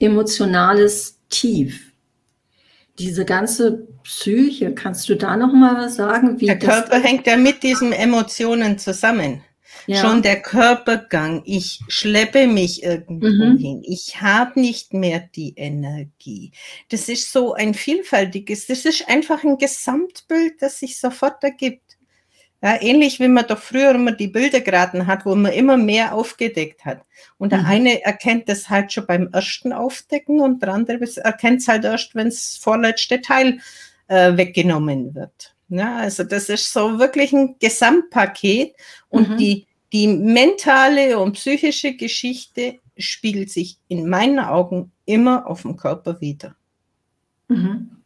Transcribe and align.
emotionales 0.00 1.18
Tief. 1.28 1.92
Diese 2.98 3.24
ganze 3.24 3.86
Psyche, 4.02 4.74
kannst 4.74 5.08
du 5.08 5.14
da 5.14 5.36
noch 5.36 5.52
mal 5.52 5.76
was 5.76 5.96
sagen? 5.96 6.40
Wie 6.40 6.46
der 6.46 6.58
Körper 6.58 6.98
hängt 6.98 7.26
ja 7.26 7.36
mit 7.36 7.62
diesen 7.62 7.92
Emotionen 7.92 8.78
zusammen. 8.78 9.42
Ja. 9.86 10.02
Schon 10.02 10.22
der 10.22 10.42
Körpergang, 10.42 11.42
ich 11.46 11.80
schleppe 11.88 12.46
mich 12.46 12.82
irgendwo 12.82 13.28
mhm. 13.28 13.56
hin, 13.56 13.82
ich 13.86 14.20
habe 14.20 14.60
nicht 14.60 14.92
mehr 14.92 15.20
die 15.34 15.54
Energie. 15.56 16.52
Das 16.90 17.08
ist 17.08 17.32
so 17.32 17.54
ein 17.54 17.72
vielfältiges, 17.74 18.66
das 18.66 18.84
ist 18.84 19.08
einfach 19.08 19.42
ein 19.42 19.58
Gesamtbild, 19.58 20.60
das 20.60 20.80
sich 20.80 21.00
sofort 21.00 21.42
ergibt. 21.42 21.89
Ja, 22.62 22.80
ähnlich 22.80 23.20
wie 23.20 23.28
man 23.28 23.46
doch 23.46 23.58
früher 23.58 23.92
immer 23.94 24.12
die 24.12 24.28
Bilder 24.28 24.60
geraten 24.60 25.06
hat, 25.06 25.24
wo 25.24 25.34
man 25.34 25.52
immer 25.52 25.78
mehr 25.78 26.14
aufgedeckt 26.14 26.84
hat. 26.84 27.02
Und 27.38 27.52
der 27.52 27.60
mhm. 27.60 27.66
eine 27.66 28.04
erkennt 28.04 28.50
das 28.50 28.68
halt 28.68 28.92
schon 28.92 29.06
beim 29.06 29.28
ersten 29.32 29.72
Aufdecken 29.72 30.40
und 30.40 30.60
der 30.60 30.74
andere 30.74 31.00
erkennt 31.16 31.62
es 31.62 31.68
halt 31.68 31.84
erst, 31.84 32.14
wenn 32.14 32.28
das 32.28 32.58
vorletzte 32.60 33.22
Teil 33.22 33.60
äh, 34.08 34.36
weggenommen 34.36 35.14
wird. 35.14 35.54
Ja, 35.70 35.96
also 35.96 36.24
das 36.24 36.50
ist 36.50 36.72
so 36.72 36.98
wirklich 36.98 37.32
ein 37.32 37.56
Gesamtpaket 37.60 38.74
und 39.08 39.30
mhm. 39.30 39.36
die 39.38 39.66
die 39.92 40.06
mentale 40.06 41.18
und 41.18 41.32
psychische 41.32 41.96
Geschichte 41.96 42.78
spiegelt 42.96 43.50
sich 43.50 43.78
in 43.88 44.08
meinen 44.08 44.38
Augen 44.38 44.92
immer 45.04 45.46
auf 45.46 45.62
dem 45.62 45.76
Körper 45.76 46.20
wieder. 46.20 46.54
Mhm. 47.48 47.99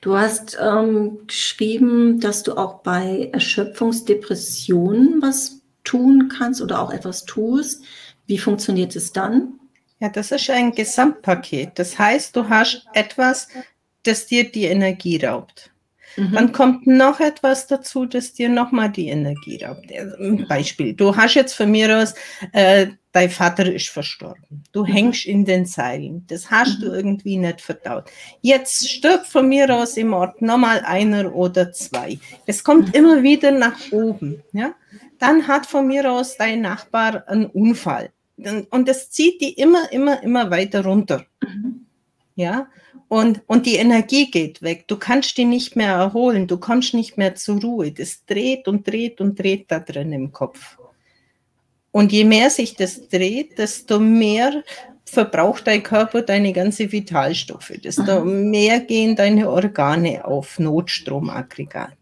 Du 0.00 0.16
hast 0.16 0.56
ähm, 0.60 1.26
geschrieben, 1.26 2.20
dass 2.20 2.42
du 2.42 2.56
auch 2.56 2.82
bei 2.82 3.30
Erschöpfungsdepressionen 3.32 5.20
was 5.20 5.60
tun 5.84 6.28
kannst 6.28 6.60
oder 6.60 6.80
auch 6.80 6.92
etwas 6.92 7.24
tust. 7.24 7.82
Wie 8.26 8.38
funktioniert 8.38 8.94
es 8.96 9.12
dann? 9.12 9.60
Ja, 9.98 10.08
das 10.08 10.30
ist 10.30 10.50
ein 10.50 10.72
Gesamtpaket. 10.72 11.78
Das 11.78 11.98
heißt, 11.98 12.36
du 12.36 12.48
hast 12.48 12.86
etwas, 12.92 13.48
das 14.02 14.26
dir 14.26 14.50
die 14.50 14.64
Energie 14.64 15.24
raubt. 15.24 15.70
Mhm. 16.16 16.32
Dann 16.32 16.52
kommt 16.52 16.86
noch 16.86 17.20
etwas 17.20 17.66
dazu, 17.66 18.06
das 18.06 18.32
dir 18.32 18.48
nochmal 18.48 18.90
die 18.90 19.08
Energie 19.08 19.62
raubt. 19.62 19.86
Beispiel, 20.48 20.94
du 20.94 21.14
hast 21.14 21.34
jetzt 21.34 21.54
von 21.54 21.70
mir 21.70 21.98
aus, 21.98 22.14
äh, 22.52 22.88
dein 23.12 23.30
Vater 23.30 23.72
ist 23.72 23.88
verstorben. 23.88 24.64
Du 24.72 24.82
mhm. 24.82 24.86
hängst 24.86 25.26
in 25.26 25.44
den 25.44 25.66
Seilen. 25.66 26.26
Das 26.28 26.50
hast 26.50 26.78
mhm. 26.78 26.82
du 26.82 26.92
irgendwie 26.92 27.36
nicht 27.36 27.60
verdaut. 27.60 28.04
Jetzt 28.42 28.88
stirbt 28.88 29.26
von 29.26 29.48
mir 29.48 29.74
aus 29.74 29.96
im 29.96 30.12
Ort 30.12 30.42
nochmal 30.42 30.80
einer 30.80 31.34
oder 31.34 31.72
zwei. 31.72 32.18
Es 32.46 32.64
kommt 32.64 32.88
mhm. 32.88 32.94
immer 32.94 33.22
wieder 33.22 33.52
nach 33.52 33.92
oben. 33.92 34.42
Ja? 34.52 34.74
Dann 35.18 35.46
hat 35.48 35.66
von 35.66 35.86
mir 35.86 36.10
aus 36.10 36.36
dein 36.36 36.60
Nachbar 36.60 37.26
einen 37.28 37.46
Unfall. 37.46 38.10
Und 38.70 38.86
das 38.86 39.10
zieht 39.10 39.40
die 39.40 39.54
immer, 39.54 39.90
immer, 39.92 40.22
immer 40.22 40.50
weiter 40.50 40.84
runter. 40.84 41.24
Mhm. 41.42 41.86
Ja, 42.34 42.68
und, 43.08 43.42
und 43.46 43.66
die 43.66 43.76
Energie 43.76 44.30
geht 44.30 44.62
weg. 44.62 44.88
Du 44.88 44.96
kannst 44.96 45.36
die 45.38 45.44
nicht 45.44 45.76
mehr 45.76 45.92
erholen. 45.92 46.46
Du 46.46 46.58
kommst 46.58 46.94
nicht 46.94 47.16
mehr 47.16 47.34
zur 47.34 47.60
Ruhe. 47.60 47.92
Das 47.92 48.24
dreht 48.26 48.66
und 48.66 48.86
dreht 48.86 49.20
und 49.20 49.38
dreht 49.38 49.70
da 49.70 49.78
drin 49.78 50.12
im 50.12 50.32
Kopf. 50.32 50.78
Und 51.92 52.12
je 52.12 52.24
mehr 52.24 52.50
sich 52.50 52.74
das 52.74 53.08
dreht, 53.08 53.58
desto 53.58 53.98
mehr 54.00 54.62
verbraucht 55.04 55.66
dein 55.66 55.82
Körper 55.82 56.22
deine 56.22 56.52
ganze 56.52 56.90
Vitalstoffe, 56.90 57.72
desto 57.82 58.24
mehr 58.24 58.80
gehen 58.80 59.14
deine 59.16 59.48
Organe 59.48 60.24
auf 60.24 60.58
Notstromaggregat. 60.58 61.96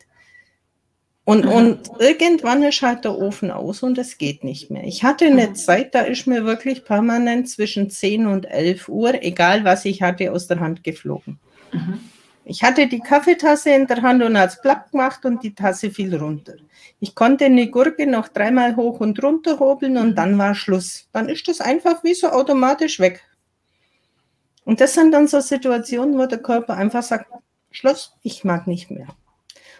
Und, 1.26 1.46
und 1.46 1.90
irgendwann 2.00 2.62
ist 2.62 2.82
halt 2.82 3.04
der 3.04 3.16
Ofen 3.16 3.50
aus 3.50 3.82
und 3.82 3.96
es 3.96 4.18
geht 4.18 4.44
nicht 4.44 4.70
mehr. 4.70 4.84
Ich 4.84 5.04
hatte 5.04 5.24
eine 5.24 5.54
Zeit, 5.54 5.94
da 5.94 6.00
ist 6.00 6.26
mir 6.26 6.44
wirklich 6.44 6.84
permanent 6.84 7.48
zwischen 7.48 7.88
10 7.88 8.26
und 8.26 8.44
11 8.44 8.90
Uhr, 8.90 9.22
egal 9.22 9.64
was 9.64 9.86
ich 9.86 10.02
hatte, 10.02 10.30
aus 10.32 10.48
der 10.48 10.60
Hand 10.60 10.84
geflogen. 10.84 11.38
Mhm. 11.72 12.00
Ich 12.44 12.62
hatte 12.62 12.86
die 12.88 13.00
Kaffeetasse 13.00 13.70
in 13.70 13.86
der 13.86 14.02
Hand 14.02 14.22
und 14.22 14.38
hat's 14.38 14.60
plapp 14.60 14.90
gemacht 14.90 15.24
und 15.24 15.42
die 15.42 15.54
Tasse 15.54 15.90
fiel 15.90 16.14
runter. 16.14 16.56
Ich 17.00 17.14
konnte 17.14 17.46
eine 17.46 17.70
Gurke 17.70 18.06
noch 18.06 18.28
dreimal 18.28 18.76
hoch 18.76 19.00
und 19.00 19.22
runter 19.22 19.58
hobeln 19.58 19.96
und 19.96 20.16
dann 20.16 20.36
war 20.36 20.54
Schluss. 20.54 21.08
Dann 21.12 21.30
ist 21.30 21.48
das 21.48 21.62
einfach 21.62 22.04
wie 22.04 22.12
so 22.12 22.28
automatisch 22.28 23.00
weg. 23.00 23.22
Und 24.66 24.82
das 24.82 24.92
sind 24.92 25.12
dann 25.12 25.26
so 25.26 25.40
Situationen, 25.40 26.18
wo 26.18 26.26
der 26.26 26.38
Körper 26.38 26.76
einfach 26.76 27.02
sagt, 27.02 27.30
Schluss, 27.70 28.14
ich 28.22 28.44
mag 28.44 28.66
nicht 28.66 28.90
mehr. 28.90 29.06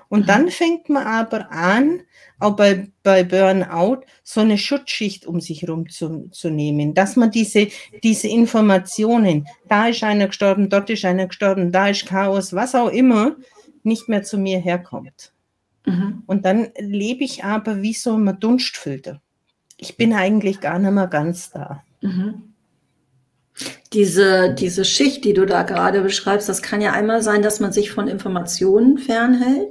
Und 0.08 0.28
dann 0.28 0.48
fängt 0.48 0.88
man 0.88 1.06
aber 1.06 1.50
an, 1.50 2.02
auch 2.38 2.56
bei, 2.56 2.88
bei 3.02 3.24
Burnout, 3.24 4.02
so 4.22 4.40
eine 4.40 4.58
Schutzschicht 4.58 5.26
um 5.26 5.40
sich 5.40 5.62
herum 5.62 5.88
zu, 5.88 6.28
zu 6.30 6.50
nehmen, 6.50 6.94
dass 6.94 7.16
man 7.16 7.30
diese, 7.30 7.68
diese 8.02 8.28
Informationen, 8.28 9.46
da 9.68 9.88
ist 9.88 10.02
einer 10.02 10.28
gestorben, 10.28 10.68
dort 10.68 10.90
ist 10.90 11.04
einer 11.04 11.26
gestorben, 11.26 11.72
da 11.72 11.88
ist 11.88 12.06
Chaos, 12.06 12.52
was 12.52 12.74
auch 12.74 12.90
immer, 12.90 13.36
nicht 13.82 14.08
mehr 14.08 14.22
zu 14.22 14.38
mir 14.38 14.58
herkommt. 14.58 15.32
Mhm. 15.86 16.22
Und 16.26 16.44
dann 16.44 16.68
lebe 16.78 17.24
ich 17.24 17.44
aber 17.44 17.82
wie 17.82 17.92
so 17.92 18.16
ein 18.16 18.38
Dunstfilter. 18.40 19.20
Ich 19.76 19.96
bin 19.96 20.12
eigentlich 20.12 20.60
gar 20.60 20.78
nicht 20.78 20.92
mehr 20.92 21.08
ganz 21.08 21.50
da. 21.50 21.82
Mhm. 22.00 22.53
Diese, 23.94 24.52
diese 24.52 24.84
Schicht, 24.84 25.24
die 25.24 25.32
du 25.32 25.46
da 25.46 25.62
gerade 25.62 26.02
beschreibst, 26.02 26.48
das 26.48 26.62
kann 26.62 26.80
ja 26.80 26.92
einmal 26.92 27.22
sein, 27.22 27.42
dass 27.42 27.60
man 27.60 27.72
sich 27.72 27.92
von 27.92 28.08
Informationen 28.08 28.98
fernhält. 28.98 29.68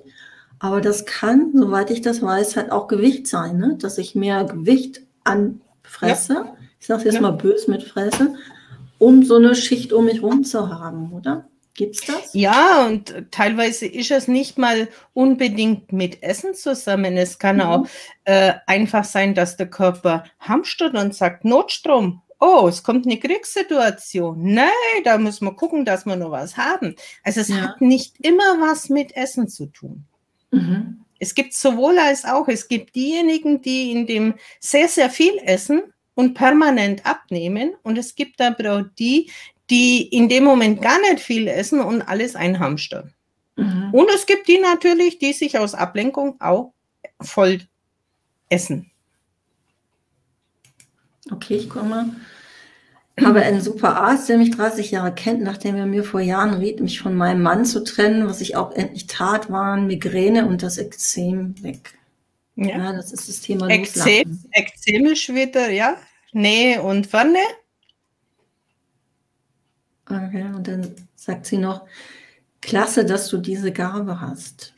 Aber 0.60 0.80
das 0.80 1.06
kann, 1.06 1.52
soweit 1.54 1.92
ich 1.92 2.02
das 2.02 2.22
weiß, 2.22 2.56
halt 2.56 2.72
auch 2.72 2.88
Gewicht 2.88 3.28
sein, 3.28 3.58
ne? 3.58 3.78
dass 3.80 3.98
ich 3.98 4.16
mehr 4.16 4.46
Gewicht 4.46 5.02
anfresse. 5.26 6.34
Ja. 6.34 6.58
Ich 6.80 6.88
sage 6.88 7.00
es 7.00 7.06
jetzt 7.06 7.16
ja. 7.16 7.22
mal 7.22 7.32
bös 7.32 7.68
mit 7.68 7.84
Fresse, 7.84 8.34
um 8.98 9.24
so 9.24 9.36
eine 9.36 9.56
Schicht 9.56 9.92
um 9.92 10.06
mich 10.06 10.24
rum 10.24 10.46
zu 10.46 10.70
haben, 10.70 11.12
oder? 11.12 11.50
Gibt's 11.76 12.06
das? 12.06 12.34
Ja, 12.34 12.86
und 12.86 13.32
teilweise 13.32 13.88
ist 13.88 14.12
es 14.12 14.28
nicht 14.28 14.58
mal 14.58 14.88
unbedingt 15.14 15.92
mit 15.92 16.22
Essen 16.22 16.54
zusammen. 16.54 17.18
Es 17.18 17.40
kann 17.40 17.58
mhm. 17.58 17.62
auch 17.64 17.88
äh, 18.26 18.54
einfach 18.68 19.04
sein, 19.04 19.34
dass 19.34 19.58
der 19.58 19.70
Körper 19.70 20.24
hamstert 20.40 20.94
und 20.96 21.16
sagt 21.16 21.46
Notstrom. 21.46 22.22
Oh, 22.46 22.68
es 22.68 22.84
kommt 22.84 23.06
eine 23.06 23.18
Kriegssituation. 23.18 24.54
Nein, 24.54 24.68
da 25.06 25.18
muss 25.18 25.40
man 25.40 25.56
gucken, 25.56 25.86
dass 25.86 26.06
wir 26.06 26.18
noch 26.18 26.32
was 26.32 26.58
haben. 26.58 26.94
Also 27.24 27.40
es 27.40 27.48
ja. 27.48 27.62
hat 27.62 27.80
nicht 27.80 28.20
immer 28.20 28.60
was 28.60 28.90
mit 28.90 29.16
Essen 29.16 29.48
zu 29.48 29.68
tun. 29.68 30.04
Mhm. 30.52 31.06
Es 31.20 31.36
gibt 31.36 31.54
sowohl 31.54 31.98
als 31.98 32.26
auch, 32.26 32.50
es 32.50 32.68
gibt 32.68 32.96
diejenigen, 32.96 33.62
die 33.62 33.94
in 33.94 34.08
dem 34.08 34.34
sehr, 34.60 34.90
sehr 34.90 35.10
viel 35.10 35.40
essen 35.46 35.84
und 36.16 36.34
permanent 36.34 37.06
abnehmen. 37.06 37.76
Und 37.82 37.98
es 37.98 38.14
gibt 38.14 38.42
aber 38.42 38.74
auch 38.74 38.84
die, 39.00 39.32
die 39.70 40.02
in 40.10 40.28
dem 40.28 40.44
Moment 40.44 40.82
gar 40.82 41.00
nicht 41.00 41.22
viel 41.22 41.48
essen 41.48 41.80
und 41.80 42.02
alles 42.02 42.36
einhamstern. 42.36 43.14
Mhm. 43.56 43.94
Und 43.94 44.10
es 44.14 44.26
gibt 44.26 44.50
die 44.50 44.60
natürlich, 44.60 45.18
die 45.18 45.32
sich 45.32 45.58
aus 45.58 45.76
Ablenkung 45.76 46.42
auch 46.42 46.74
voll 47.22 47.62
essen. 48.50 48.92
Okay, 51.32 51.56
ich 51.56 51.70
komme 51.70 52.16
habe 53.22 53.42
einen 53.42 53.62
super 53.62 53.96
Arzt, 53.98 54.28
der 54.30 54.38
mich 54.38 54.52
30 54.52 54.92
Jahre 54.92 55.14
kennt, 55.14 55.42
nachdem 55.42 55.76
er 55.76 55.86
mir 55.86 56.04
vor 56.04 56.20
Jahren 56.20 56.56
riet, 56.56 56.80
mich 56.80 57.00
von 57.00 57.14
meinem 57.14 57.44
Mann 57.44 57.66
zu 57.66 57.84
trennen, 57.84 58.28
was 58.28 58.42
ich 58.42 58.56
auch 58.56 58.72
endlich 58.72 59.08
tat, 59.08 59.52
waren 59.52 59.88
Migräne 59.88 60.48
und 60.48 60.64
das 60.64 60.78
Ekzem 60.78 61.62
weg. 61.62 61.94
Ja, 62.56 62.78
ja 62.78 62.94
das 62.94 63.12
ist 63.12 63.30
das 63.30 63.42
Thema 63.42 63.70
Ekzem, 63.70 64.44
Ekzem 64.52 65.06
ist 65.06 65.30
wieder, 65.34 65.70
ja, 65.70 65.98
Nähe 66.32 66.82
und 66.82 67.12
Wanne. 67.14 67.40
Okay, 70.06 70.46
und 70.56 70.68
dann 70.68 70.96
sagt 71.16 71.46
sie 71.46 71.58
noch, 71.58 71.86
klasse, 72.62 73.06
dass 73.06 73.30
du 73.30 73.38
diese 73.38 73.72
Gabe 73.72 74.22
hast. 74.22 74.72